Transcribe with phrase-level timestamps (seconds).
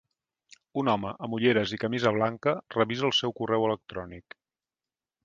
[0.81, 4.39] Un home amb ulleres i camisa blanca revisa el seu correu electrònic.